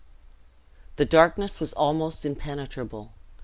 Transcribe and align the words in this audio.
The 0.95 1.05
darkness 1.05 1.59
was 1.59 1.73
almost 1.73 2.25
impenetrable. 2.25 3.11